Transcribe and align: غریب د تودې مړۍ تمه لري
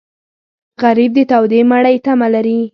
غریب 0.81 1.11
د 1.15 1.19
تودې 1.31 1.61
مړۍ 1.71 1.95
تمه 2.05 2.27
لري 2.33 2.59